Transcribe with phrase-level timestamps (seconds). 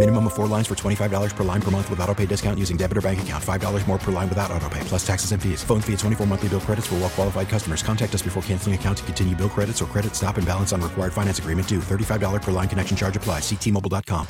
[0.00, 2.78] Minimum of four lines for $25 per line per month with auto pay discount using
[2.78, 3.44] debit or bank account.
[3.44, 5.62] $5 more per line without auto pay, plus taxes and fees.
[5.62, 7.82] Phone fee at 24 monthly bill credits for well qualified customers.
[7.82, 10.80] Contact us before canceling account to continue bill credits or credit stop and balance on
[10.80, 11.80] required finance agreement due.
[11.80, 13.42] $35 per line connection charge applies.
[13.42, 14.26] Ctmobile.com.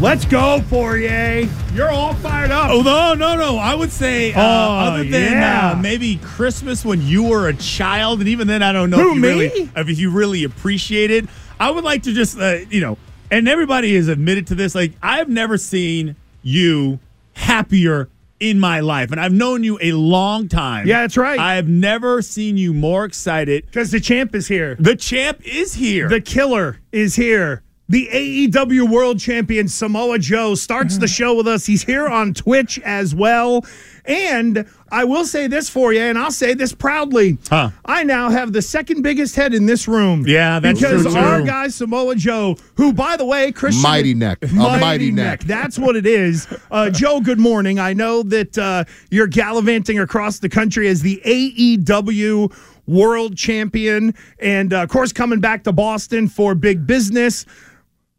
[0.00, 1.48] Let's go, Fauria.
[1.72, 2.70] You're all fired up.
[2.72, 3.58] Oh no, no, no!
[3.58, 5.70] I would say uh, Oh, other than yeah.
[5.70, 9.10] uh, maybe Christmas when you were a child, and even then, I don't know Who,
[9.10, 9.28] if you me?
[9.28, 11.26] really if you really appreciate it.
[11.60, 12.98] I would like to just uh, you know,
[13.30, 14.74] and everybody has admitted to this.
[14.74, 16.98] Like I've never seen you
[17.34, 20.86] happier in my life, and I've known you a long time.
[20.86, 21.38] Yeah, that's right.
[21.38, 23.66] I have never seen you more excited.
[23.66, 24.76] Because the champ is here.
[24.78, 26.08] The champ is here.
[26.08, 27.62] The killer is here.
[27.88, 31.66] The AEW World Champion Samoa Joe starts the show with us.
[31.66, 33.64] He's here on Twitch as well.
[34.04, 34.66] And
[34.96, 37.36] I will say this for you, and I'll say this proudly.
[37.50, 37.68] Huh.
[37.84, 40.24] I now have the second biggest head in this room.
[40.26, 41.46] Yeah, that's because true, our too.
[41.46, 44.38] guy Samoa Joe, who by the way, Christian Mighty neck.
[44.42, 45.40] A mighty neck.
[45.40, 46.46] That's what it is.
[46.68, 47.78] Uh, Joe, good morning.
[47.78, 52.52] I know that uh, you're gallivanting across the country as the AEW
[52.86, 57.46] World Champion, and uh, of course, coming back to Boston for big business.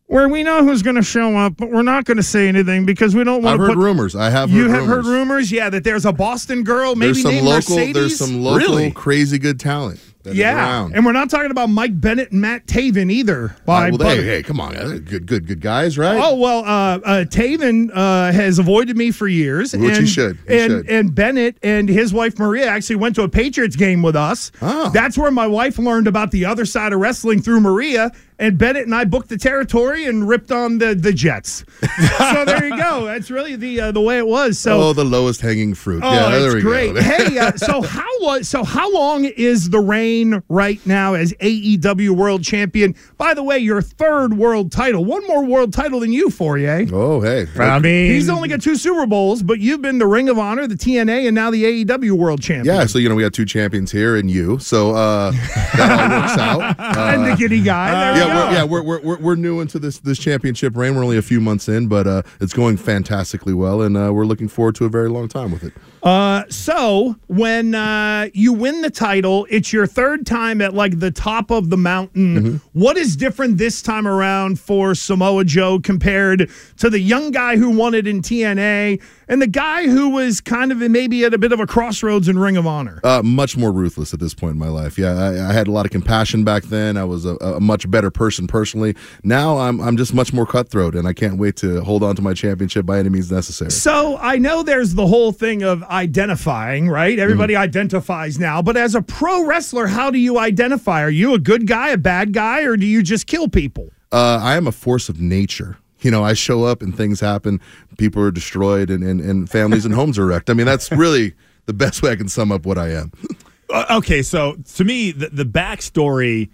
[0.07, 2.85] Where we know who's going to show up, but we're not going to say anything
[2.85, 4.15] because we don't want I've to heard put rumors.
[4.15, 4.49] I have.
[4.49, 5.07] You heard have heard rumors.
[5.07, 7.75] rumors, yeah, that there's a Boston girl, maybe There's some named local.
[7.75, 7.93] Mercedes.
[7.93, 8.91] There's some local Really?
[8.91, 9.99] crazy good talent.
[10.23, 13.49] that is yeah, and we're not talking about Mike Bennett and Matt Taven either.
[13.49, 16.17] Uh, By well, but- hey, hey, come on, uh, good, good, good guys, right?
[16.17, 20.37] Oh well, uh, uh, Taven uh, has avoided me for years, Which he and, should.
[20.47, 20.89] He and should.
[20.89, 24.53] and Bennett and his wife Maria actually went to a Patriots game with us.
[24.61, 24.89] Oh.
[24.93, 28.11] That's where my wife learned about the other side of wrestling through Maria.
[28.39, 31.65] And Bennett and I booked the territory and ripped on the the Jets.
[32.19, 33.05] so there you go.
[33.05, 34.59] That's really the uh, the way it was.
[34.59, 36.03] So oh, the lowest hanging fruit.
[36.03, 36.93] Oh, yeah, there that's we great.
[36.93, 37.01] go.
[37.01, 42.11] hey, uh, so how was so how long is the reign right now as AEW
[42.11, 42.93] World Champion?
[43.17, 46.87] By the way, your third world title, one more world title than you, Fauria.
[46.93, 47.47] oh, hey.
[47.57, 50.67] I mean, He's only got two Super Bowls, but you've been the Ring of Honor,
[50.67, 52.75] the TNA, and now the AEW World Champion.
[52.75, 56.19] Yeah, so you know we got two champions here and you, so uh, that all
[56.21, 56.37] works
[56.77, 56.79] out.
[56.79, 57.89] Uh, and the giddy guy.
[58.13, 60.95] There yeah, we we're, yeah, we're, we're, we're, we're new into this this championship reign.
[60.95, 64.25] We're only a few months in, but uh, it's going fantastically well, and uh, we're
[64.25, 65.73] looking forward to a very long time with it.
[66.07, 71.11] Uh, so when uh, you win the title, it's your third time at like the
[71.11, 72.37] top of the mountain.
[72.37, 72.79] Mm-hmm.
[72.79, 77.71] What is different this time around for Samoa Joe compared to the young guy who
[77.71, 81.51] won it in TNA and the guy who was kind of maybe at a bit
[81.51, 83.01] of a crossroads in Ring of Honor?
[83.03, 84.97] Uh, much more ruthless at this point in my life.
[84.97, 86.95] Yeah, I, I had a lot of compassion back then.
[86.95, 88.95] I was a, a much better person personally.
[89.23, 92.21] Now I'm I'm just much more cutthroat, and I can't wait to hold on to
[92.21, 93.71] my championship by any means necessary.
[93.71, 97.17] So I know there's the whole thing of identifying, right?
[97.19, 97.63] Everybody Mm-hmm.
[97.63, 101.01] identifies now, but as a pro wrestler, how do you identify?
[101.01, 103.89] Are you a good guy, a bad guy, or do you just kill people?
[104.11, 105.77] Uh, I am a force of nature.
[106.01, 107.59] You know, I show up and things happen.
[107.97, 110.49] People are destroyed, and, and, and families and homes are wrecked.
[110.49, 111.33] I mean, that's really
[111.65, 113.11] the best way I can sum up what I am.
[113.69, 116.47] Uh, okay, so to me, the, the backstory,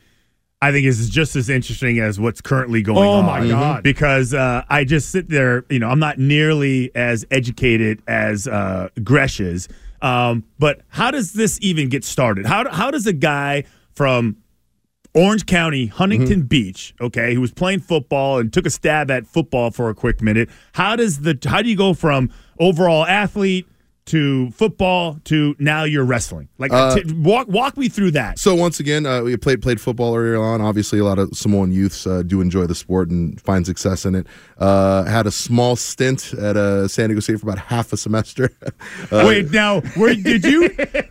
[0.63, 3.23] I think, is just as interesting as what's currently going Oh, on.
[3.23, 3.83] Oh my God.
[3.83, 8.89] Because uh, I just sit there, you know, I'm not nearly as educated as uh,
[9.03, 9.67] Gresh is.
[10.01, 12.45] Um, but how does this even get started?
[12.45, 14.37] How, how does a guy from
[15.13, 19.69] Orange County, Huntington Beach, okay, who was playing football and took a stab at football
[19.69, 20.49] for a quick minute.
[20.73, 23.67] How does the how do you go from overall athlete
[24.05, 26.49] to football to now you're wrestling?
[26.57, 28.39] Like Uh, t- walk walk me through that.
[28.39, 30.61] So once again, uh, we played played football earlier on.
[30.61, 34.15] Obviously, a lot of Samoan youths uh, do enjoy the sport and find success in
[34.15, 34.27] it.
[34.57, 38.49] Uh, had a small stint at uh, San Diego State for about half a semester.
[39.11, 40.69] Uh, Wait, now, were, did you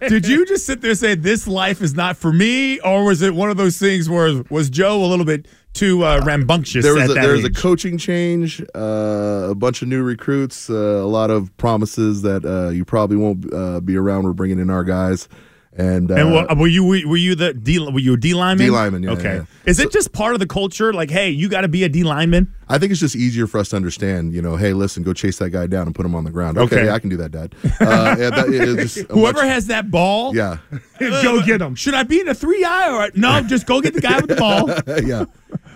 [0.09, 3.23] did you just sit there and say this life is not for me, or was
[3.23, 6.95] it one of those things where was Joe a little bit too uh, rambunctious there
[6.95, 10.69] was at a, that there was a coaching change, uh, a bunch of new recruits,
[10.69, 14.25] uh, a lot of promises that uh, you probably won't uh, be around.
[14.25, 15.29] We're bringing in our guys,
[15.75, 18.67] And, uh, And what, were you were you the D were you a D lineman?
[18.67, 19.35] D lineman, yeah, Okay.
[19.37, 19.45] yeah.
[19.65, 20.93] Is it just part of the culture?
[20.93, 22.53] Like, hey, you got to be a D lineman.
[22.69, 24.35] I think it's just easier for us to understand.
[24.35, 26.59] You know, hey, listen, go chase that guy down and put him on the ground.
[26.59, 26.85] Okay, Okay.
[26.87, 27.55] yeah, I can do that, Dad.
[27.81, 30.59] Uh, yeah, that, it's just Whoever much- has that ball, yeah,
[30.99, 31.75] Go get him.
[31.75, 33.41] Should I be in a three eye or no?
[33.43, 34.69] Just go get the guy with the ball.
[35.05, 35.25] yeah.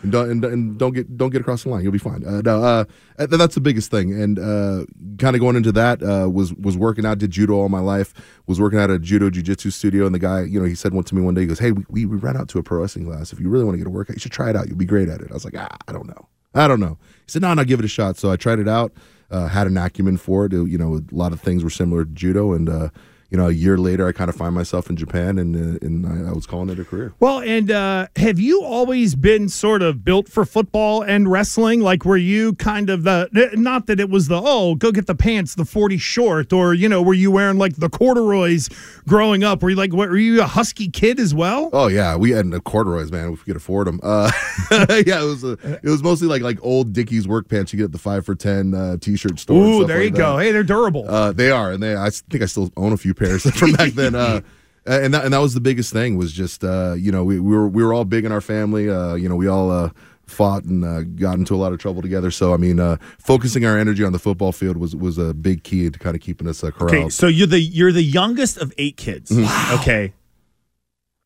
[0.06, 1.82] And don't, and, and don't get don't get across the line.
[1.82, 2.24] You'll be fine.
[2.24, 2.84] Uh, no, uh,
[3.16, 4.12] that's the biggest thing.
[4.12, 4.84] And uh,
[5.18, 7.18] kind of going into that uh, was was working out.
[7.18, 8.14] Did judo all my life.
[8.46, 10.06] Was working out at a judo jiu-jitsu studio.
[10.06, 11.40] And the guy, you know, he said one to me one day.
[11.40, 13.32] He goes, "Hey, we, we, we ran out to a pro wrestling class.
[13.32, 14.68] If you really want to get a workout, you should try it out.
[14.68, 16.28] You'll be great at it." I was like, ah, "I don't know.
[16.54, 18.68] I don't know." He said, "No, no, give it a shot." So I tried it
[18.68, 18.92] out.
[19.28, 20.52] Uh, had an acumen for it.
[20.52, 22.90] It- You know, a lot of things were similar to judo, and uh,
[23.31, 26.06] you know, a year later, I kind of find myself in Japan, and uh, and
[26.06, 27.12] I, I was calling it a career.
[27.19, 31.81] Well, and uh, have you always been sort of built for football and wrestling?
[31.81, 35.14] Like, were you kind of the not that it was the oh, go get the
[35.17, 38.69] pants, the forty short, or you know, were you wearing like the corduroys
[39.08, 39.61] growing up?
[39.61, 41.70] Were you like, what, were you a husky kid as well?
[41.73, 43.32] Oh yeah, we had the corduroys, man.
[43.32, 44.31] If we could afford them, uh,
[44.70, 45.52] yeah, it was a,
[45.82, 48.37] it was mostly like like old Dickies work pants you get at the five for
[48.37, 49.56] ten uh, t-shirt store.
[49.56, 50.38] Ooh, there like you go.
[50.38, 51.08] Hey, they're durable.
[51.08, 51.96] Uh, they are, and they.
[51.96, 54.14] I think I still own a few pairs from back then.
[54.14, 54.40] Uh,
[54.87, 57.56] and that and that was the biggest thing was just uh, you know we, we
[57.56, 58.88] were we were all big in our family.
[58.88, 59.70] Uh, you know we all.
[59.70, 59.90] Uh,
[60.26, 62.32] Fought and uh, got into a lot of trouble together.
[62.32, 65.62] So I mean, uh, focusing our energy on the football field was was a big
[65.62, 66.96] key to kind of keeping us uh, corralled.
[66.96, 69.31] Okay, so you're the you're the youngest of eight kids.
[69.31, 69.75] Mm-hmm.
[69.76, 70.12] Okay.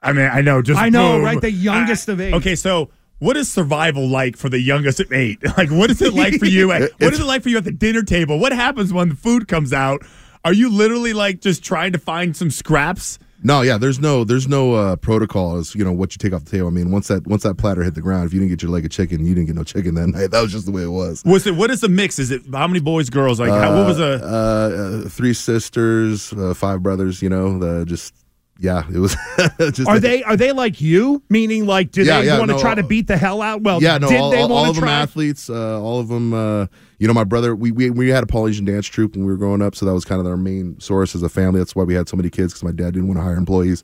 [0.03, 0.61] I mean, I know.
[0.61, 1.25] Just I know, boom.
[1.25, 1.41] right?
[1.41, 2.35] The youngest of eight.
[2.35, 5.39] Okay, so what is survival like for the youngest of eight?
[5.57, 6.73] Like, what is it like for you?
[6.73, 8.39] At, what is it like for you at the dinner table?
[8.39, 10.03] What happens when the food comes out?
[10.45, 13.19] Are you literally like just trying to find some scraps?
[13.43, 16.45] No, yeah, there's no there's no uh, protocol as you know what you take off
[16.45, 16.69] the table.
[16.69, 18.71] I mean, once that once that platter hit the ground, if you didn't get your
[18.71, 19.95] leg of chicken, you didn't get no chicken.
[19.95, 21.23] that hey, that was just the way it was.
[21.25, 22.19] Was it what is the mix?
[22.19, 23.41] Is it how many boys, girls?
[23.41, 24.23] Like, how, what was a?
[24.23, 27.23] uh, uh, three sisters, uh, five brothers?
[27.23, 28.15] You know, the just
[28.59, 29.17] yeah, it was.
[29.73, 31.23] just Are they are they like you?
[31.31, 33.41] Meaning, like, do Yeah, they yeah, want to no, try to uh, beat the hell
[33.41, 33.63] out?
[33.63, 36.35] Well, yeah, no, did all, they all, all of them athletes, uh, all of them.
[36.35, 36.67] Uh,
[37.01, 39.39] you know, my brother, we, we we had a Polynesian dance troupe when we were
[39.39, 41.59] growing up, so that was kind of our main source as a family.
[41.59, 43.83] That's why we had so many kids because my dad didn't want to hire employees.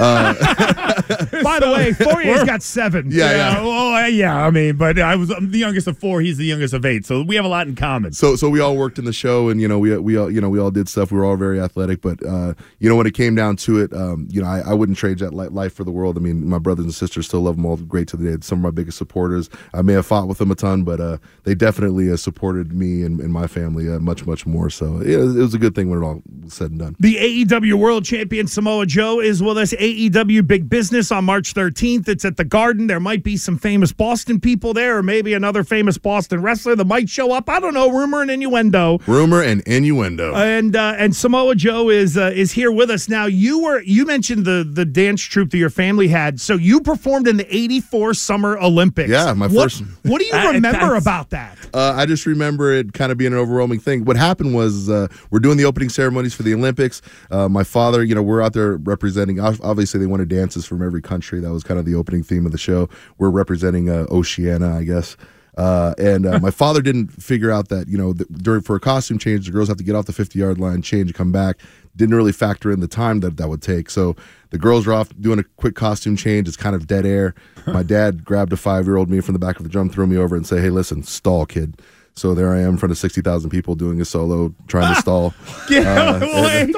[0.00, 0.34] Uh,
[1.44, 3.06] By the way, Fauria's got seven.
[3.08, 3.56] Yeah, yeah.
[3.60, 4.44] Oh, uh, yeah.
[4.44, 6.20] I mean, but I was I'm the youngest of four.
[6.20, 8.12] He's the youngest of eight, so we have a lot in common.
[8.12, 10.40] So so we all worked in the show, and you know we we all you
[10.40, 11.12] know we all did stuff.
[11.12, 13.92] We were all very athletic, but uh, you know when it came down to it,
[13.92, 16.16] um, you know I, I wouldn't trade that li- life for the world.
[16.16, 18.42] I mean, my brothers and sisters still love them all great to the day.
[18.42, 19.48] Some of my biggest supporters.
[19.72, 22.16] I may have fought with them a ton, but uh, they definitely uh,
[22.56, 24.70] supported me and, and my family uh, much much more.
[24.70, 26.96] So it, was- it was a good thing when it all was said and done.
[26.98, 29.72] The AEW World Champion Samoa Joe is with us.
[29.74, 32.08] AEW Big Business on March 13th.
[32.08, 32.86] It's at the Garden.
[32.86, 36.84] There might be some famous Boston people there, or maybe another famous Boston wrestler that
[36.86, 37.48] might show up.
[37.48, 37.90] I don't know.
[37.90, 38.98] Rumor and innuendo.
[39.06, 40.34] Rumor and innuendo.
[40.34, 43.26] And uh, and Samoa Joe is uh, is here with us now.
[43.26, 46.40] You were you mentioned the the dance troupe that your family had.
[46.40, 49.10] So you performed in the '84 Summer Olympics.
[49.10, 51.58] Yeah, my What- first- What do you remember about that?
[51.74, 54.04] Uh, I just remember it kind of being an overwhelming thing.
[54.04, 57.02] What happened was uh, we're doing the opening ceremonies for the Olympics.
[57.30, 59.40] Uh, my father, you know, we're out there representing.
[59.40, 61.40] Obviously, they wanted dances from every country.
[61.40, 62.88] That was kind of the opening theme of the show.
[63.18, 65.16] We're representing uh, Oceania, I guess.
[65.56, 68.80] Uh, and uh, my father didn't figure out that you know th- during for a
[68.80, 71.56] costume change, the girls have to get off the fifty yard line, change, come back.
[71.96, 73.88] Didn't really factor in the time that that would take.
[73.88, 74.16] So
[74.50, 76.46] the girls are off doing a quick costume change.
[76.46, 77.34] It's kind of dead air.
[77.66, 80.06] My dad grabbed a five year old me from the back of the drum, threw
[80.06, 81.80] me over, and say, "Hey, listen, stall, kid."
[82.16, 85.00] So there I am in front of sixty thousand people doing a solo, trying to
[85.00, 85.34] stall.
[85.70, 86.74] Yeah, Uh, wait,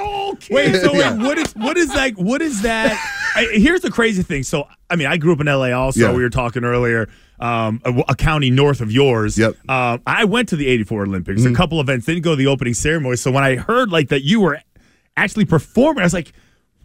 [0.50, 0.74] wait.
[0.80, 1.14] So wait, Yeah.
[1.16, 2.14] what is what is like?
[2.16, 2.92] What is that?
[3.36, 4.42] I, here's the crazy thing.
[4.42, 5.70] So I mean, I grew up in LA.
[5.70, 6.12] Also, Yeah.
[6.12, 7.08] we were talking earlier.
[7.38, 9.38] Um, a, a county north of yours.
[9.38, 9.54] Yep.
[9.70, 11.42] Um, I went to the '84 Olympics.
[11.42, 11.52] Mm-hmm.
[11.52, 12.06] A couple events.
[12.06, 13.14] Didn't go to the opening ceremony.
[13.14, 14.58] So when I heard like that you were
[15.16, 16.32] actually performing, I was like,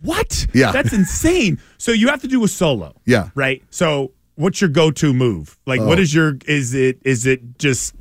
[0.03, 0.45] "What?
[0.53, 0.71] Yeah.
[0.71, 2.93] that's insane." So you have to do a solo.
[3.07, 3.29] Yeah.
[3.33, 3.63] Right.
[3.71, 5.57] So what's your go-to move?
[5.65, 6.01] Like, what Oh.
[6.03, 6.37] is your?
[6.45, 6.99] Is it?
[7.03, 7.95] Is it just?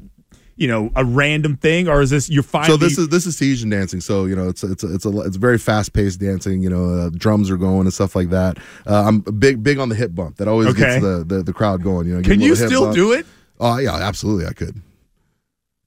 [0.62, 2.70] You know, a random thing, or is this you're finally?
[2.72, 4.00] So this is this is Tahitian dancing.
[4.00, 6.62] So you know, it's it's a, it's a it's very fast paced dancing.
[6.62, 8.58] You know, uh, drums are going and stuff like that.
[8.86, 10.36] Uh, I'm big big on the hip bump.
[10.36, 10.78] That always Okay.
[10.80, 12.06] gets the, the the crowd going.
[12.06, 13.26] You know, Can you still do it?
[13.58, 14.80] Oh yeah, absolutely, I could.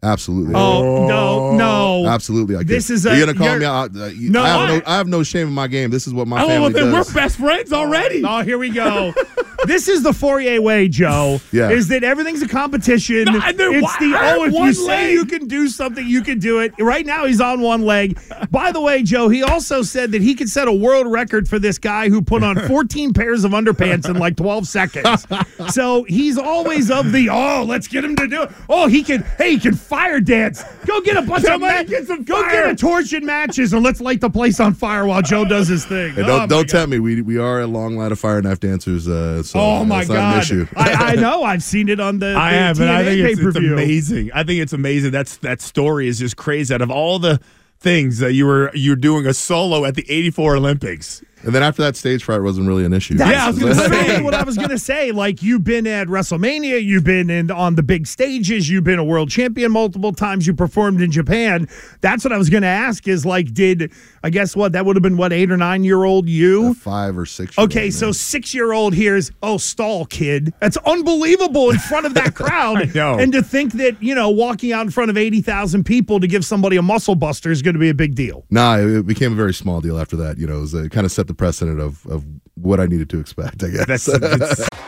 [0.03, 0.53] Absolutely.
[0.55, 2.05] Oh no, no!
[2.07, 2.67] Absolutely, I could.
[2.67, 3.95] This is Are a- you're gonna call me out?
[3.95, 5.89] Uh, you- No, I have I- no, I have no shame in my game.
[5.89, 8.23] This is what my Oh, family then we're best friends already.
[8.23, 9.13] Oh, here we go.
[9.65, 11.39] this is the Fauria way, Joe.
[11.51, 11.69] Yeah.
[11.69, 13.25] Is that everything's a competition?
[13.25, 15.11] No, and then it's why- the I have oh, if you one say leg.
[15.13, 16.73] you can do something, you can do it.
[16.79, 18.19] Right now, he's on one leg.
[18.51, 21.59] By the way, Joe, he also said that he could set a world record for
[21.59, 25.25] this guy who put on 14 pairs of underpants in like 12 seconds.
[25.73, 28.51] So he's always of the oh, let's get him to do it.
[28.67, 29.23] Oh, he can.
[29.37, 30.63] Hey, he can fire dance.
[30.85, 32.51] Go get a bunch of Somebody ma- get some go fire.
[32.65, 35.67] get a torch and matches, and let's light the place on fire while Joe does
[35.69, 36.13] his thing.
[36.13, 36.99] Hey, Oh, don't my don't tempt me.
[36.99, 39.07] We we are a long line of fire knife dancers.
[39.07, 40.69] Uh, so Oh my that's not an God!
[40.77, 41.43] I, I know.
[41.43, 42.35] I've seen it on the.
[42.35, 44.31] I the have, and I think it's, it's amazing.
[44.33, 45.11] I think it's amazing.
[45.11, 46.73] That's that story is just crazy.
[46.73, 47.39] Out of all the
[47.79, 51.23] things that you were you're doing a solo at the '84 Olympics.
[51.45, 53.15] And then after that, stage fright wasn't really an issue.
[53.15, 54.21] That's Yeah, I was gonna say.
[54.21, 55.11] what I was gonna say.
[55.11, 59.03] Like you've been at WrestleMania, you've been in on the big stages, you've been a
[59.03, 61.67] world champion multiple times, you performed in Japan.
[62.01, 63.07] That's what I was gonna ask.
[63.07, 63.91] Is like, did
[64.23, 65.17] I guess what that would have been?
[65.17, 66.73] What eight or nine year old you?
[66.73, 67.57] five or six.
[67.57, 70.53] Okay, so six year old hears, oh, stall kid.
[70.59, 72.77] That's unbelievable in front of that crowd.
[72.77, 73.19] I know.
[73.19, 76.43] And to think that, you know, walking out in front of 80,000 people to give
[76.43, 78.45] somebody a muscle buster is going to be a big deal.
[78.49, 80.37] Nah, it it became a very small deal after that.
[80.39, 82.25] You know, it, was, uh, kind of set the precedent of of
[82.55, 83.63] what I needed to expect.
[83.63, 84.05] I guess.
[84.05, 84.69] That's, that's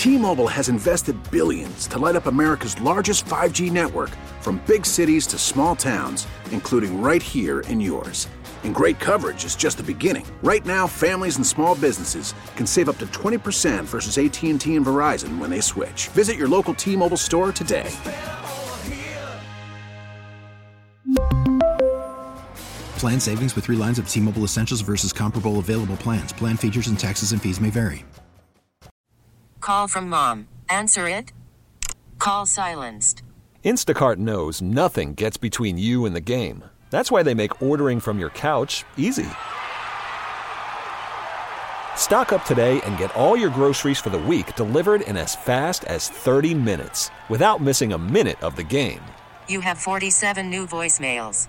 [0.00, 4.08] T-Mobile has invested billions to light up America's largest 5G network
[4.40, 8.26] from big cities to small towns, including right here in yours.
[8.64, 10.24] And great coverage is just the beginning.
[10.42, 15.36] Right now, families and small businesses can save up to 20% versus AT&T and Verizon
[15.36, 16.08] when they switch.
[16.08, 17.94] Visit your local T-Mobile store today.
[23.00, 26.34] Plan savings with three lines of T Mobile Essentials versus comparable available plans.
[26.34, 28.04] Plan features and taxes and fees may vary.
[29.60, 30.48] Call from mom.
[30.68, 31.32] Answer it.
[32.18, 33.22] Call silenced.
[33.64, 36.64] Instacart knows nothing gets between you and the game.
[36.90, 39.28] That's why they make ordering from your couch easy.
[41.96, 45.84] Stock up today and get all your groceries for the week delivered in as fast
[45.84, 49.00] as 30 minutes without missing a minute of the game.
[49.48, 51.48] You have 47 new voicemails.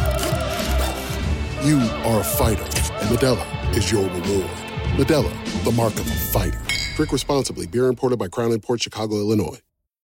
[1.63, 4.49] You are a fighter, and Modelo is your reward.
[4.97, 6.59] Modelo, the mark of a fighter.
[6.95, 7.67] Drink responsibly.
[7.67, 9.59] Beer imported by Crown Port Chicago, Illinois.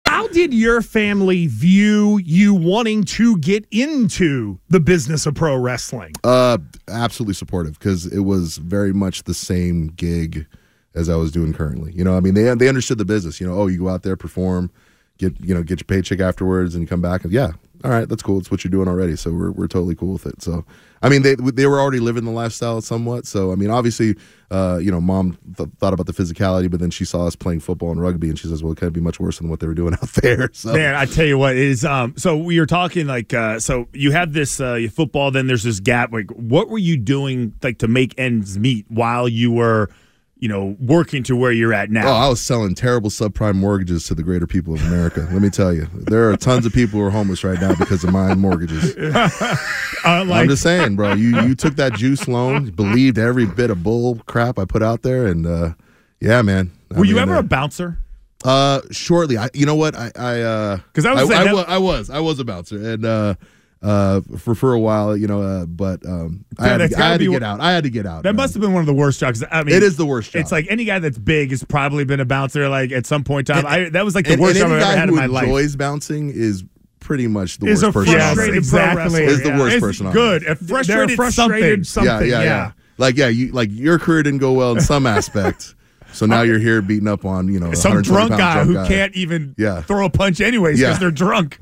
[0.06, 6.14] How did your family view you wanting to get into the business of pro wrestling?
[6.24, 6.60] Uh,
[6.90, 10.46] absolutely supportive because it was very much the same gig
[10.94, 11.92] as I was doing currently.
[11.92, 13.42] You know, I mean, they they understood the business.
[13.42, 14.70] You know, oh, you go out there, perform,
[15.18, 17.52] get you know, get your paycheck afterwards, and come back and yeah,
[17.84, 18.40] all right, that's cool.
[18.40, 20.42] It's what you're doing already, so we're we're totally cool with it.
[20.42, 20.66] So,
[21.04, 23.28] I mean, they they were already living the lifestyle somewhat.
[23.28, 24.16] So, I mean, obviously,
[24.50, 27.60] uh, you know, mom th- thought about the physicality, but then she saw us playing
[27.60, 29.68] football and rugby, and she says, well, it can't be much worse than what they
[29.68, 30.50] were doing out there.
[30.54, 31.86] So, Man, I tell you what it is.
[31.86, 35.64] Um, so we were talking like, uh, so you have this uh, football, then there's
[35.64, 36.12] this gap.
[36.12, 39.90] Like, what were you doing like to make ends meet while you were,
[40.40, 42.08] you know, working to where you're at now?
[42.08, 45.28] Oh, I was selling terrible subprime mortgages to the greater people of America.
[45.32, 48.04] Let me tell you, there are tons of people who are homeless right now because
[48.04, 48.96] of my mortgages.
[50.06, 51.14] Uh, I'm just saying, bro.
[51.14, 55.02] You you took that juice loan, believed every bit of bull crap I put out
[55.02, 55.74] there, and uh,
[56.22, 56.72] yeah, man.
[56.96, 57.98] I were you ever uh, a bouncer?
[58.46, 59.38] Uh, shortly.
[59.38, 59.96] I, you know what?
[59.96, 62.78] I, I, uh, because I was I, I, that- I was, I was a bouncer,
[62.94, 63.36] and uh,
[63.82, 67.04] uh, for for a while, you know, uh, but um, I had, to, I gotta
[67.04, 67.60] had to get out.
[67.62, 68.24] I had to get out.
[68.24, 68.38] That man.
[68.38, 69.44] must have been one of the worst jobs.
[69.52, 70.42] I mean, It is the worst job.
[70.42, 72.68] It's like any guy that's big has probably been a bouncer.
[72.70, 74.72] Like at some point in time, I, that was like the and, worst and job
[74.72, 75.44] I've ever had in my life.
[75.46, 76.64] enjoys bouncing is
[77.00, 78.14] pretty much the Is worst person.
[78.16, 78.36] on Yes, earth.
[78.36, 79.04] frustrated exactly.
[79.04, 79.60] wrestler, Is the yeah.
[79.60, 80.44] worst It's person on good.
[80.48, 80.62] earth.
[80.62, 82.08] A frustrated, They're frustrated something.
[82.08, 82.30] something.
[82.30, 82.72] yeah, yeah, yeah.
[82.98, 85.76] Like yeah, you like your career didn't go well in some aspect,
[86.14, 88.88] so now you're here beating up on you know Some drunk guy drunk who guy.
[88.88, 89.82] can't even Yeah.
[89.84, 91.00] throw a punch anyways because Yeah.
[91.00, 91.60] they're drunk.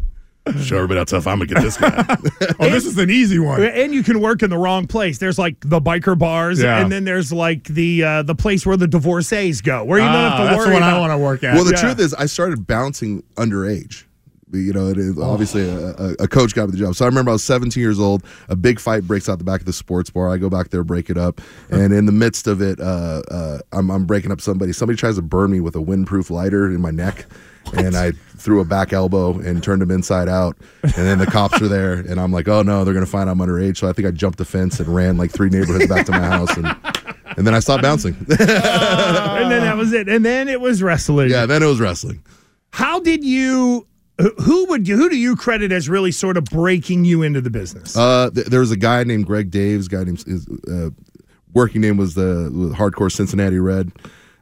[0.62, 2.18] Show everybody how tough I'm gonna get this guy.
[2.60, 3.62] Oh, this is an easy one.
[3.64, 5.18] And you can work in the wrong place.
[5.18, 6.80] There's like the biker bars, Yeah.
[6.82, 10.14] and then there's like the uh, the place where the divorcees go, where you don't
[10.16, 10.98] Ah, have to that's worry the one about.
[10.98, 11.56] I want to work at.
[11.56, 11.82] well, the Yeah.
[11.82, 14.04] truth is, I started bouncing underage.
[14.54, 15.24] You know, it Oh.
[15.24, 16.96] obviously a, a, a coach got me the job.
[16.96, 18.24] So I remember I was 17 years old.
[18.48, 20.30] A big fight breaks out the back of the sports bar.
[20.30, 23.60] I go back there, break it up, and in the midst of it, uh, uh,
[23.74, 24.72] I'm, I'm breaking up somebody.
[24.72, 27.26] Somebody tries to burn me with a windproof lighter in my neck,
[27.74, 30.56] and I threw a back elbow and turned him inside out.
[30.84, 33.40] And then the cops are there, and I'm like, oh no, they're gonna find I'm
[33.40, 33.78] underage.
[33.78, 36.20] So I think I jumped the fence and ran like three neighborhoods back to my
[36.20, 36.68] house, and
[37.38, 38.14] and then I stopped bouncing.
[38.30, 40.08] and then that was it.
[40.08, 41.30] And then it was wrestling.
[41.30, 42.24] yeah, then it was wrestling.
[42.72, 43.88] how did you?
[44.18, 47.50] Who would you, who do you credit as really sort of breaking you into the
[47.50, 47.98] business?
[47.98, 49.90] Uh, th- there was a guy named Greg Daves.
[49.90, 50.92] Guy named his uh,
[51.54, 53.92] working name was the was hardcore Cincinnati Red.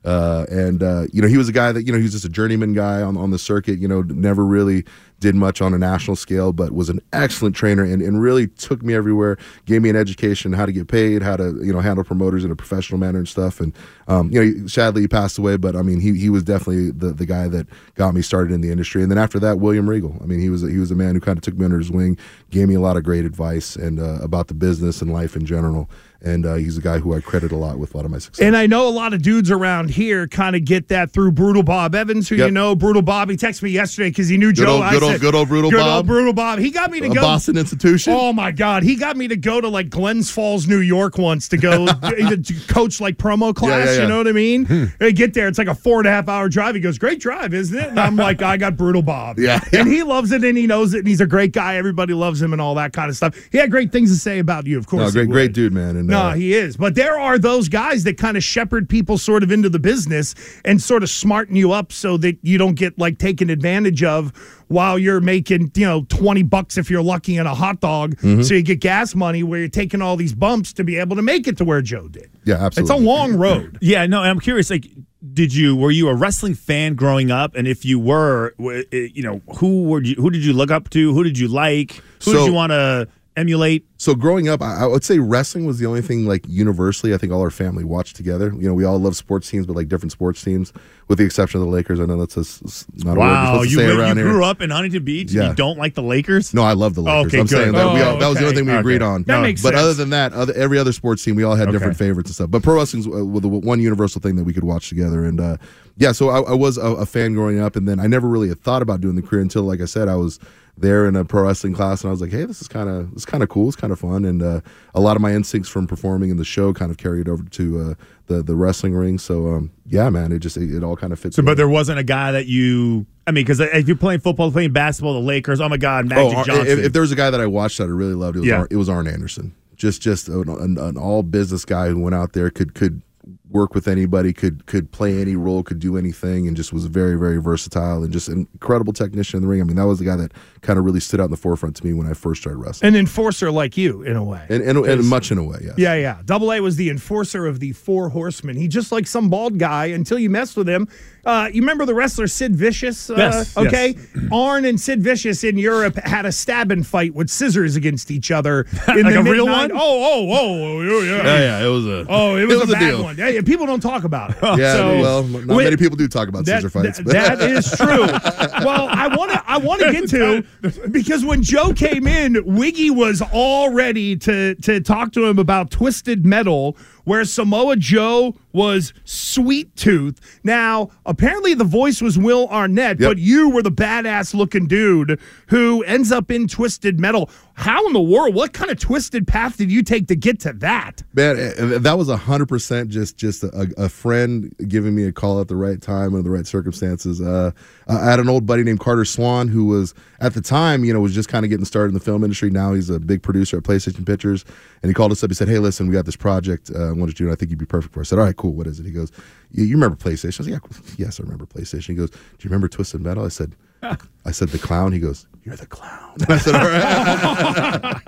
[0.05, 2.25] Uh, and uh, you know he was a guy that you know he was just
[2.25, 3.79] a journeyman guy on, on the circuit.
[3.79, 4.83] You know, never really
[5.23, 8.83] did much on a national scale, but was an excellent trainer and, and really took
[8.83, 9.37] me everywhere.
[9.65, 12.51] Gave me an education how to get paid, how to you know handle promoters in
[12.51, 13.61] a professional manner and stuff.
[13.61, 13.73] And
[14.09, 17.13] um, you know, sadly he passed away, but I mean he he was definitely the
[17.13, 19.01] the guy that got me started in the industry.
[19.01, 20.17] And then after that, William Regal.
[20.21, 21.77] I mean he was a, he was a man who kind of took me under
[21.77, 22.17] his wing,
[22.53, 25.45] gave me a lot of great advice and uh, about the business and life in
[25.45, 25.89] general.
[26.25, 28.17] And uh, he's a guy who I credit a lot with a lot of my
[28.17, 28.45] success.
[28.45, 31.63] And I know a lot of dudes around here kind of get that through Brutal
[31.63, 32.45] Bob Evans, who Yep.
[32.45, 32.75] you know.
[32.77, 34.81] Brutal Bob, he texted me yesterday because he knew Good Joe.
[34.81, 35.97] old- good old- good old Brutal good Bob.
[35.97, 36.59] Old Brutal Bob.
[36.59, 37.19] He got me to a go.
[37.19, 38.13] Boston institution.
[38.15, 41.49] Oh my God, he got me to go to like Glens Falls, New York once
[41.49, 43.87] to go to coach like promo class.
[43.89, 44.01] yeah, yeah.
[44.03, 44.65] You know what I mean?
[44.65, 44.85] Hmm.
[45.01, 46.75] I get there, it's like a four and a half hour drive.
[46.75, 49.59] He goes, "Great drive, isn't it?" And I'm like, "I got Brutal Bob." Yeah.
[49.73, 51.75] and he loves it and he knows it and he's a great guy.
[51.75, 53.35] Everybody loves him and all that kind of stuff.
[53.51, 55.03] He had great things to say about you, of course.
[55.05, 55.95] No, great, great dude, man.
[55.95, 56.75] And No, uh, he is.
[56.75, 60.33] But there are those guys that kind of shepherd people sort of into the business
[60.65, 64.33] and sort of smarten you up so that you don't get like taken advantage of
[64.67, 68.15] while you're making, you know, 20 bucks if you're lucky in a hot dog.
[68.17, 68.43] Mhm.
[68.43, 71.21] So you get gas money where you're taking all these bumps to be able to
[71.21, 72.29] make it to where Joe did.
[72.45, 72.95] yeah, absolutely.
[72.95, 73.77] It's a long road.
[73.81, 74.69] Yeah, no, and I'm curious.
[74.69, 74.87] Like,
[75.33, 77.55] did you were you a wrestling fan growing up?
[77.55, 80.15] And if you were, eh, you know, who were you?
[80.15, 81.13] Who did you look up to?
[81.13, 81.93] Who did you like?
[82.23, 83.85] Who So- did you want to emulate?
[83.97, 87.13] So growing up, I, I would say wrestling was the only thing like universally.
[87.13, 88.53] I think all our family watched together.
[88.57, 90.73] You know, we all love sports teams, but like different sports teams,
[91.07, 91.99] with the exception of the Lakers.
[91.99, 94.17] I know that's a, s- not a word we're Wow, supposed to you, say around
[94.17, 94.33] you here.
[94.33, 95.33] grew up in Huntington Beach.
[95.33, 96.53] and you don't like the Lakers?
[96.53, 97.27] No, I love the Lakers.
[97.27, 97.55] Okay, I'm good.
[97.57, 98.79] saying that we Oh, all, that was the only thing we Okay.
[98.81, 99.23] agreed on.
[99.23, 99.81] That makes but sense.
[99.81, 101.71] other than that, other, every other sports team, we all had Okay.
[101.73, 102.51] different favorites and stuff.
[102.51, 105.23] But pro wrestling's uh, was the one universal thing that we could watch together.
[105.25, 105.57] And uh,
[105.97, 108.49] yeah, so I, I was a, a fan growing up, and then I never really
[108.49, 110.39] had thought about doing the career until, like I said, I was
[110.77, 113.13] there in a pro wrestling class, and I was like, hey, this is kind of
[113.13, 113.67] this kind of cool.
[113.67, 114.61] It's kind of fun, and uh,
[114.95, 117.81] a lot of my instincts from performing in the show kind of carried over to
[117.81, 117.93] uh,
[118.27, 119.19] the the wrestling ring.
[119.19, 121.35] So um, yeah, man, it just it, it all kind of fits.
[121.35, 123.05] So, but there wasn't a guy that you.
[123.25, 125.61] I mean, because if you're playing football, playing basketball, the Lakers.
[125.61, 126.67] Oh my God, Magic oh, Johnson.
[126.67, 128.49] If, if there was a guy that I watched that I really loved, it was
[128.49, 128.57] Yeah.
[128.59, 129.55] Ar- it was Arn Anderson.
[129.75, 133.01] Just just an, an, an all business guy who went out there could could
[133.49, 137.15] work with anybody, could could play any role, could do anything, and just was very
[137.15, 139.61] very versatile and just an incredible technician in the ring.
[139.61, 141.75] I mean, that was the guy that kind of really stood out in the forefront
[141.75, 144.43] to me when I first started wrestling, An enforcer like you, in a way.
[144.49, 145.73] and and, and much in a way, yeah.
[145.77, 146.17] Yeah, yeah.
[146.25, 148.55] Double A was the enforcer of the Four Horsemen.
[148.57, 150.87] He just like some bald guy until you messed with him.
[151.25, 153.09] Uh, you remember the wrestler Sid Vicious?
[153.09, 153.95] Uh, Yes, Okay.
[154.31, 158.65] Arn and Sid Vicious in Europe had a stabbing fight with scissors against each other.
[158.89, 159.71] In Like the a real mid-nine- one?
[159.73, 161.15] Oh, oh, oh, oh, yeah.
[161.23, 163.03] Yeah, yeah, it was a Oh, it was, a, bad deal.
[163.03, 163.17] one.
[163.17, 164.37] Yeah, yeah, people don't talk about it.
[164.59, 166.97] Yeah, So, well, not with- many people do talk about that, scissor fights.
[166.97, 168.05] that- but that is true.
[168.65, 170.43] well, I want to I want to get to
[170.91, 175.71] because when Joe came in, Wiggy was all ready to to talk to him about
[175.71, 180.19] Twisted Metal, where Samoa Joe was Sweet Tooth.
[180.43, 183.09] Now, apparently the voice was Will Arnett, Yep.
[183.09, 187.29] but you were the badass looking dude who ends up in Twisted Metal.
[187.55, 188.33] How in the world?
[188.33, 191.03] What kind of twisted path did you take to get to that?
[191.13, 195.39] Man, eh, that was hundred percent just just a, a friend giving me a call
[195.39, 197.21] at the right time under the right circumstances.
[197.21, 197.51] Uh,
[197.87, 200.99] I had an old buddy named Carter Swan who was at the time, you know,
[200.99, 202.49] was just kind of getting started in the film industry.
[202.49, 204.45] Now he's a big producer at PlayStation Pictures,
[204.81, 205.29] and he called us up.
[205.29, 207.35] He said, "Hey, listen, we got this project uh, I wanted to do, and I
[207.35, 208.53] think you'd be perfect for." it." I said, "All right, cool.
[208.53, 209.11] What is it?" He goes,
[209.51, 210.59] "You, remember PlayStation?" I said, "Yeah,
[210.97, 214.49] yes, I remember PlayStation." He goes, "Do you remember Twisted Metal?" I said, "I said
[214.49, 218.01] the clown." He goes, "You're the clown." And I said, "All right."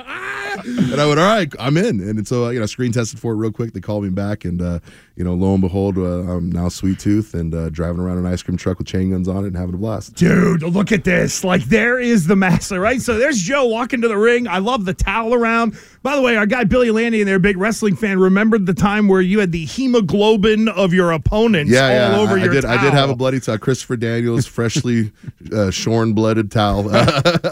[0.66, 2.00] and I went, all right, I'm in.
[2.00, 3.74] And so, uh, you know, screen tested for it real quick.
[3.74, 4.80] They called me back, and uh,
[5.16, 8.26] you know, lo and behold, uh, I'm now Sweet Tooth and uh, driving around an
[8.26, 10.16] ice cream truck with chain guns on it and having a blast.
[10.16, 11.44] Dude, look at this.
[11.44, 13.02] Like, there is the master, right?
[13.02, 14.48] So there's Joe walking to the ring.
[14.48, 15.78] I love the towel around.
[16.04, 19.08] By the way, our guy Billy Landy and their big wrestling fan remembered the time
[19.08, 22.18] where you had the hemoglobin of your opponents Yeah, all yeah.
[22.20, 22.62] over I, your I did.
[22.64, 22.78] towel.
[22.78, 23.58] I did have a bloody towel.
[23.58, 25.12] Christopher Daniels, freshly
[25.52, 26.90] uh, shorn, blooded towel.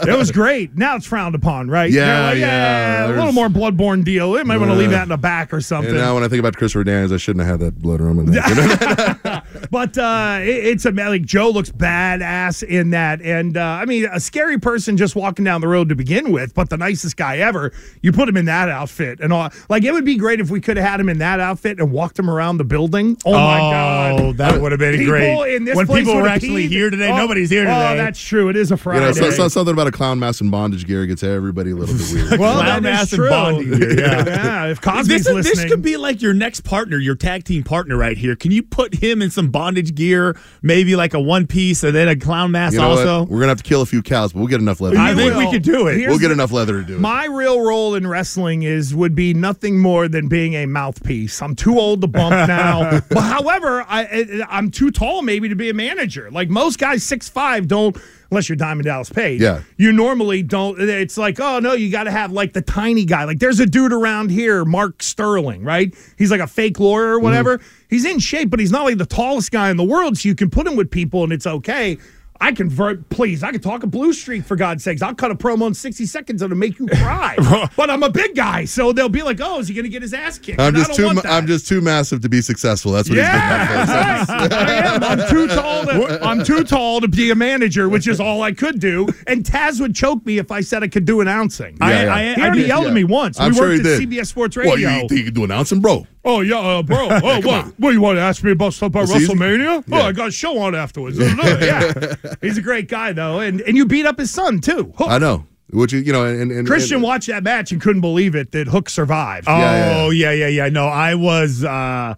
[0.04, 0.76] It was great.
[0.76, 1.90] Now it's frowned upon, right?
[1.90, 4.36] Yeah, like, yeah, A little more bloodborne deal.
[4.36, 5.90] It might want to leave that in the back or something.
[5.90, 8.18] and now when I think about Christopher Daniels, I shouldn't have had that blood rum
[8.18, 8.42] in there.
[9.70, 14.06] But uh, it, it's a like Joe looks badass in that, and uh, I mean
[14.12, 17.38] a scary person just walking down the road to begin with, but the nicest guy
[17.38, 17.72] ever.
[18.02, 19.50] You put him in that outfit and all.
[19.68, 21.90] Like it would be great if we could have had him in that outfit and
[21.92, 23.16] walked him around the building.
[23.24, 25.54] Oh, my god, that would have been People great.
[25.56, 26.70] in this when place people were actually peed.
[26.70, 27.96] here today, Oh, nobody's here Oh, today.
[27.96, 28.48] that's true.
[28.48, 29.00] It is a you Friday.
[29.06, 31.94] know, so, so, something about a clown mask and bondage gear gets everybody a little
[31.96, 32.30] bit weird.
[32.40, 33.28] well, Clown that is mask and true.
[33.30, 34.24] bonding gear, yeah.
[34.26, 37.44] yeah, if Cosby's this, is- listening, this could be like your next partner, your tag
[37.44, 38.36] team partner right here.
[38.36, 42.08] Can you put him in some bondage gear, maybe like a one piece, and then
[42.08, 43.20] a clown mask You know also.
[43.20, 43.28] what?
[43.30, 44.98] We're gonna have to kill a few cows, but we'll get enough leather.
[44.98, 45.38] I think it.
[45.38, 45.96] we could do it.
[45.96, 47.00] Here's We'll get the- enough leather to do it.
[47.00, 51.40] My real role in wrestling is would be nothing more than being a mouthpiece.
[51.40, 53.00] I'm too old to bump now.
[53.08, 56.30] but however, I, I I'm too tall maybe to be a manager.
[56.30, 57.96] Like most guys, six five don't.
[58.34, 59.62] Unless you're Diamond Dallas Page, Yeah.
[59.76, 60.80] you normally don't.
[60.80, 63.22] It's like, oh no, you got to have like the tiny guy.
[63.22, 65.94] Like there's a dude around here, Mark Sterling, right?
[66.18, 67.58] He's like a fake lawyer or whatever.
[67.58, 67.84] Mm-hmm.
[67.90, 70.18] He's in shape, but he's not like the tallest guy in the world.
[70.18, 71.96] So you can put him with people, and it's okay.
[72.40, 73.42] I can ver- please.
[73.42, 75.00] I can talk a Blue Streak for God's sakes.
[75.02, 77.36] I'll cut a promo in sixty seconds that'll make you cry.
[77.76, 80.02] but I'm a big guy, so they'll be like, "Oh, is he going to get
[80.02, 81.04] his ass kicked?" I'm And just too.
[81.06, 81.32] want ma- that.
[81.32, 82.92] I'm just too massive to be successful.
[82.92, 84.52] That's what he's Yeah, been.
[84.52, 85.04] I am.
[85.04, 85.84] I'm too tall.
[85.86, 89.06] To, I'm too tall to be a manager, which is all I could do.
[89.26, 91.78] And Taz would choke me if I said I could do announcing.
[91.80, 93.38] I- Yeah, I- he I already did- yelled at me once.
[93.40, 94.10] I'm we sure worked he at did.
[94.10, 94.74] CBS Sports Radio.
[94.74, 96.06] you think you can do announcing, bro?
[96.24, 97.08] Oh yeah, uh, bro.
[97.10, 97.46] Oh, what?
[97.46, 97.74] on.
[97.78, 99.32] What you want to ask me about stuff about It's easy.
[99.34, 99.84] WrestleMania?
[99.92, 101.18] Oh, I got a show on afterwards.
[101.18, 104.92] yeah, he's a great guy though, and and you beat up his son too.
[104.96, 105.08] Hook.
[105.10, 105.46] I know.
[105.70, 108.52] Which you you know, and, and Christian and, watched that match and couldn't believe it
[108.52, 109.46] that Hook survived.
[109.48, 110.68] Oh Yeah, yeah, yeah, yeah.
[110.68, 112.14] No, I was, uh,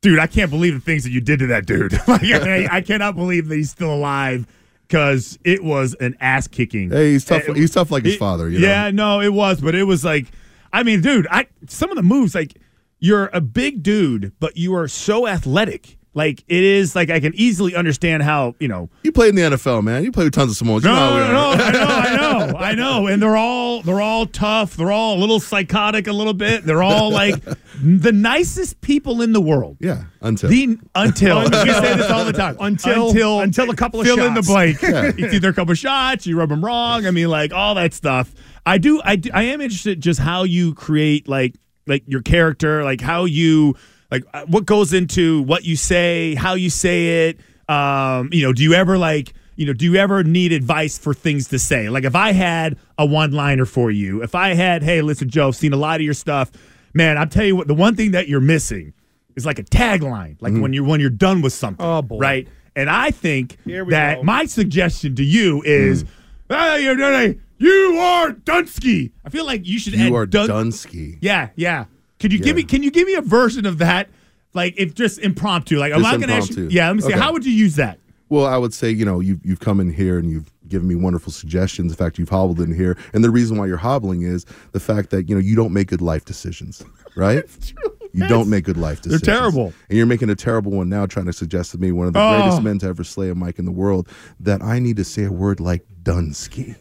[0.00, 0.18] dude.
[0.18, 1.92] I can't believe the things that you did to that dude.
[2.08, 4.46] like, I, I cannot believe that he's still alive
[4.88, 6.90] because it was an ass kicking.
[6.90, 7.48] Hey, he's tough.
[7.48, 8.48] It- he's tough like his it- father.
[8.48, 8.66] You know?
[8.66, 10.26] yeah, no, it was, but it was like,
[10.72, 12.56] I mean, dude, I some of the moves like
[13.02, 15.98] you're a big dude, but you are so athletic.
[16.14, 18.90] Like it is like I can easily understand how you know.
[19.02, 20.04] You played in the NFL, man.
[20.04, 20.84] You played with tons of Samoans.
[20.84, 22.16] You No, know how no, no, I know, I
[22.50, 24.76] know, I know, and they're all they're all tough.
[24.76, 26.64] They're all a little psychotic, a little bit.
[26.66, 27.42] They're all like
[27.82, 29.78] the nicest people in the world.
[29.80, 34.00] Yeah, until The until we say this all the time Until- until until a couple
[34.00, 34.18] of shots.
[34.18, 34.80] fill in the shots.
[34.80, 35.16] blank.
[35.18, 37.06] It's either a couple of shots, you rub them wrong.
[37.06, 38.30] I mean, like all that stuff.
[38.66, 39.00] I do.
[39.02, 41.54] I do, I am interested just how you create like
[41.86, 43.76] like your character, like how you
[44.10, 47.40] like uh, what goes into what you say, how you say it.
[47.68, 51.12] Um, you know, do you ever like you know, do you ever need advice for
[51.14, 51.88] things to say?
[51.88, 55.48] Like if I had a one liner for you, if I had, hey, listen, Joe,
[55.48, 56.50] I've seen a lot of your stuff,
[56.94, 57.18] man.
[57.18, 58.94] I'm telling you what, the one thing that you're missing
[59.36, 61.84] is like a tagline, like when you're when you're done with something.
[61.84, 62.18] Oh, boy.
[62.18, 62.48] right?
[62.74, 63.58] And I think
[63.90, 64.22] that go.
[64.22, 66.04] my suggestion to you is,
[66.48, 69.12] "Ah, you're done- you are Dunsky.
[69.24, 71.18] I feel like you should add You are Dun- Dunsky.
[71.20, 71.84] Yeah, yeah.
[72.18, 72.62] Could you give me?
[72.64, 74.08] Can you give me a version of that?
[74.54, 75.78] Like if just impromptu.
[75.78, 76.54] Like I'm Just not gonna ask you.
[76.56, 76.74] impromptu.
[76.76, 77.08] Yeah, let me see.
[77.08, 77.18] Okay.
[77.18, 77.98] How would you use that?
[78.28, 80.94] Well, I would say, you know, you've, you've come in here and you've given me
[80.94, 81.92] wonderful suggestions.
[81.92, 82.96] In fact, you've hobbled in here.
[83.12, 85.88] And the reason why you're hobbling is the fact that, you know, you don't make
[85.88, 86.82] good life decisions,
[87.16, 87.44] right?
[88.14, 89.22] You don't make good life decisions.
[89.22, 89.54] They're decisions.
[89.54, 89.72] terrible.
[89.88, 92.20] And you're making a terrible one now, trying to suggest to me, one of the
[92.20, 92.36] Oh.
[92.42, 94.06] greatest men to ever slay a mic in the world,
[94.40, 96.76] that I need to say a word like Dunsky.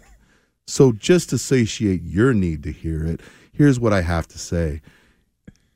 [0.72, 3.20] So just to satiate your need to hear it,
[3.52, 4.82] here's what I have to say.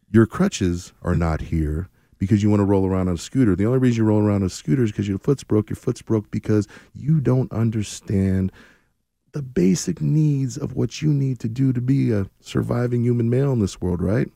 [0.10, 3.58] Your crutches are not here because you want to roll around on a scooter.
[3.58, 5.70] The only reason you roll around on a scooter is because your foot's broke.
[5.70, 8.54] Your foot's broke because you don't understand
[9.34, 13.52] the basic needs of what you need to do to be a surviving human male
[13.52, 14.30] in this world, right?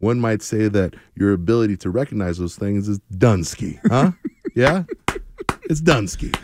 [0.00, 4.12] One might say that your ability to recognize those things is Dunsky, huh?
[4.54, 4.84] yeah?
[5.68, 6.34] It's Dunsky.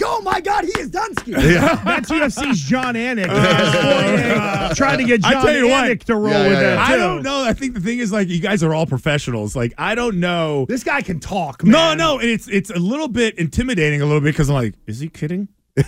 [0.00, 1.34] Oh my God, he is Dunsky.
[1.84, 3.26] That's UFC's Jon Anik.
[3.28, 5.90] Uh, trying to get John tell you what.
[5.90, 6.60] Anik to roll Yeah, yeah, with yeah.
[6.60, 6.78] that.
[6.78, 6.98] I too.
[6.98, 7.42] don't know.
[7.42, 9.56] I think the thing is like you guys are all professionals.
[9.56, 10.66] Like I don't know.
[10.68, 11.64] This guy can talk.
[11.64, 11.98] No, man.
[11.98, 15.00] no, and it's it's a little bit intimidating a little bit because I'm like, is
[15.00, 15.48] he kidding?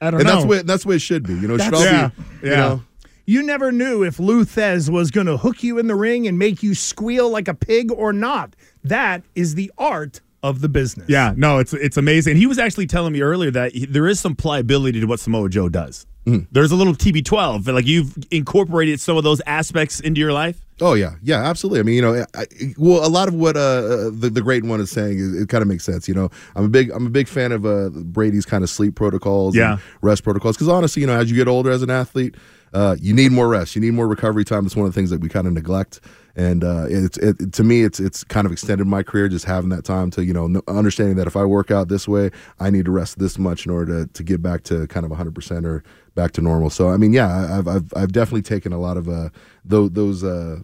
[0.00, 0.18] I don't know.
[0.18, 0.34] And know.
[0.34, 1.34] that's where that's what it should be.
[1.34, 2.50] You know, it should all yeah, be, yeah.
[2.50, 2.82] you know,
[3.26, 6.38] You never knew if Lou Thesz was going to hook you in the ring and
[6.38, 8.56] make you squeal like a pig or not.
[8.84, 11.08] That is the art of the business.
[11.08, 12.36] Yeah, no, it's it's amazing.
[12.36, 15.48] He was actually telling me earlier that he, there is some pliability to what Samoa
[15.48, 16.06] Joe does.
[16.26, 16.46] Mm.
[16.52, 20.60] There's a little TB12, like you've incorporated some of those aspects into your life.
[20.80, 21.80] Oh yeah, yeah, absolutely.
[21.80, 22.44] I mean, you know, I,
[22.76, 25.48] well, a lot of what uh, uh, the the great one is saying is, it
[25.48, 26.06] kind of makes sense.
[26.06, 28.94] You know, I'm a big I'm a big fan of uh, Brady's kind of sleep
[28.94, 29.72] protocols, Yeah.
[29.72, 30.56] and rest protocols.
[30.56, 32.36] Because honestly, you know, as you get older as an athlete,
[32.74, 34.66] uh, you need more rest, you need more recovery time.
[34.66, 36.00] It's one of the things that we kind of neglect.
[36.38, 39.70] And uh, it's it, to me, it's it's kind of extended my career just having
[39.70, 42.84] that time to you know understanding that if I work out this way, I need
[42.84, 45.66] to rest this much in order to, to get back to kind of 100 percent
[45.66, 45.82] or
[46.14, 46.70] back to normal.
[46.70, 49.30] So I mean, yeah, I've I've, I've definitely taken a lot of uh,
[49.64, 50.22] those.
[50.22, 50.60] Uh,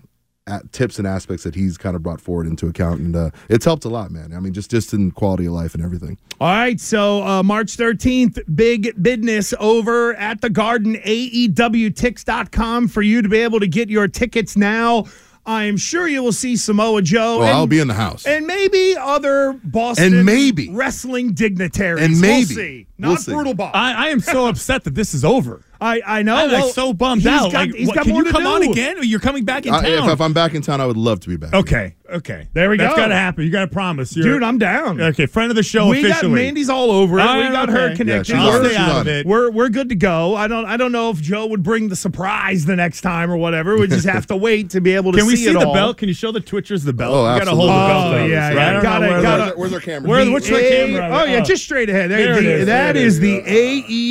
[0.72, 3.86] tips and aspects that he's kind of brought forward into account, and uh, it's helped
[3.86, 4.34] a lot, man.
[4.34, 6.18] I mean, just just in quality of life and everything.
[6.38, 13.22] All right, so uh, March 13th, big business over at the Garden, AEWTix.com for you
[13.22, 15.06] to be able to get your tickets now.
[15.46, 17.40] I am sure you will see Samoa Joe.
[17.40, 18.24] Well, and, I'll be in the house.
[18.26, 20.70] And maybe other Boston And maybe.
[20.70, 22.02] wrestling dignitaries.
[22.02, 22.44] And We'll maybe.
[22.54, 22.86] see.
[22.93, 23.32] We'll Not see.
[23.32, 23.72] Brutal Bob.
[23.74, 25.60] I, I am so upset that this is over.
[25.80, 26.36] I, I know.
[26.36, 27.52] I'm like Well, so bummed he's out.
[27.52, 28.98] got- like, he's what, got can more you to come on again?
[28.98, 30.08] Or you're coming back in I, town?
[30.08, 31.52] if, if I'm back in town, I would love to be back.
[31.52, 32.96] okay, Okay, There we That's go.
[32.96, 33.44] That's got to happen.
[33.44, 35.00] You got to promise, You're- Dude, I'm down.
[35.00, 36.22] Okay, friend of the show we got.
[36.24, 37.22] Mandy's all over it.
[37.22, 37.78] All we got okay.
[37.90, 38.26] her connected.
[38.26, 39.26] she's I'll stay out of it.
[39.26, 40.36] We're we're good to go.
[40.36, 43.36] I don't I don't know if Joe would bring the surprise the next time or
[43.38, 43.76] whatever.
[43.78, 45.72] We just have to wait to be able to Can we see, see the all.
[45.74, 45.96] belt?
[45.96, 47.14] Can you show the Twitchers the belt?
[47.14, 48.18] Oh, you got to hold the absolutely.
[48.18, 48.22] belt.
[48.22, 48.54] Oh, yeah, right?
[48.54, 48.68] yeah.
[48.68, 49.58] I don't Got it, where got it.
[49.58, 50.08] Where's our camera?
[50.10, 51.20] Where, The which way A- camera?
[51.20, 51.44] Oh yeah, Oh.
[51.44, 52.10] just straight ahead.
[52.10, 52.66] There, There it the- is.
[52.84, 53.20] That There it is is.
[53.20, 53.40] the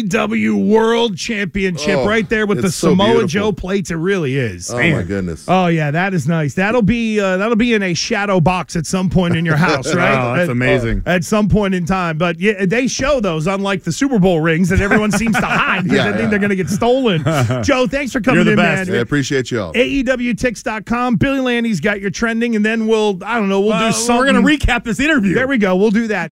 [0.10, 3.28] AEW World Championship Oh, right there with the so Samoa beautiful.
[3.28, 3.92] Joe plates.
[3.92, 4.70] It really is.
[4.72, 5.46] Oh my goodness.
[5.48, 6.54] Oh yeah, that is nice.
[6.56, 9.94] That'll be uh, that'll be in a shadow box at some point in your house,
[9.94, 10.14] right?
[10.14, 11.04] Oh, that's At- amazing.
[11.06, 14.70] At some point in time, but yeah, they show those unlike the Super Bowl rings
[14.70, 16.30] that everyone seems to hide because Yeah, they think yeah.
[16.30, 17.24] they're going to get stolen.
[17.64, 18.90] Joe, thanks for coming You're the in, best.
[18.90, 18.98] man.
[18.98, 19.78] I appreciate you all.
[19.78, 21.16] E AEWTix.com.
[21.16, 24.18] Billy Landy's got your trending, and then we'll I don't know we'll Uh, do something.
[24.18, 25.34] we're going to recap this interview.
[25.36, 25.76] There we go.
[25.76, 26.32] We'll do that.